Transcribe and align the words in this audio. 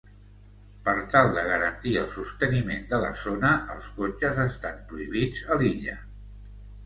Per 0.85 0.93
tal 1.15 1.27
de 1.35 1.41
garantir 1.49 1.91
el 2.03 2.07
sosteniment 2.15 2.87
de 2.93 3.01
la 3.05 3.11
zona, 3.25 3.51
els 3.73 3.89
cotxes 3.99 4.41
estan 4.45 4.81
prohibits 4.93 5.43
a 5.49 5.59
l'illa. 5.63 5.97